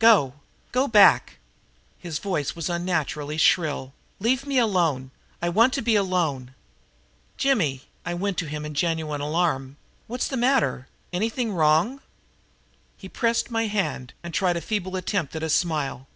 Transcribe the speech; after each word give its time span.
"Go! 0.00 0.34
Go 0.72 0.88
back!" 0.88 1.38
His 2.00 2.18
voice 2.18 2.56
was 2.56 2.68
unnaturally 2.68 3.36
shrill. 3.36 3.94
"Leave 4.18 4.44
me 4.44 4.58
alone. 4.58 5.12
I 5.40 5.48
want 5.48 5.72
to 5.74 5.80
be 5.80 5.94
alone." 5.94 6.54
"Jimmy!" 7.36 7.82
I 8.04 8.12
went 8.12 8.36
to 8.38 8.48
him 8.48 8.66
in 8.66 8.74
genuine 8.74 9.20
alarm. 9.20 9.76
"What's 10.08 10.26
the 10.26 10.36
matter? 10.36 10.88
Anything 11.12 11.52
wrong?" 11.52 12.00
He 12.96 13.08
pressed 13.08 13.48
my 13.52 13.68
hand 13.68 14.12
and 14.24 14.34
tried 14.34 14.56
a 14.56 14.60
feeble 14.60 14.96
attempt 14.96 15.36
at 15.36 15.44
a 15.44 15.48
smile. 15.48 16.08